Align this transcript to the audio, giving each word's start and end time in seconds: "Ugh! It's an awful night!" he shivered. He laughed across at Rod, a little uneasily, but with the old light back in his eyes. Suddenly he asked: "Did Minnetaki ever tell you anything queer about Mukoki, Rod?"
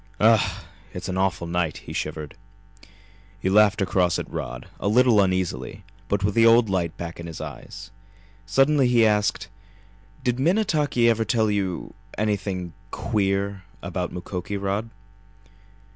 "Ugh! 0.19 0.63
It's 0.95 1.09
an 1.09 1.17
awful 1.17 1.45
night!" 1.45 1.77
he 1.85 1.93
shivered. 1.93 2.35
He 3.39 3.51
laughed 3.51 3.83
across 3.83 4.17
at 4.17 4.27
Rod, 4.27 4.65
a 4.79 4.87
little 4.87 5.21
uneasily, 5.21 5.83
but 6.07 6.23
with 6.23 6.33
the 6.33 6.43
old 6.43 6.71
light 6.71 6.97
back 6.97 7.19
in 7.19 7.27
his 7.27 7.39
eyes. 7.39 7.91
Suddenly 8.47 8.87
he 8.87 9.05
asked: 9.05 9.47
"Did 10.23 10.39
Minnetaki 10.39 11.07
ever 11.07 11.23
tell 11.23 11.51
you 11.51 11.93
anything 12.17 12.73
queer 12.89 13.61
about 13.83 14.11
Mukoki, 14.11 14.57
Rod?" 14.57 14.89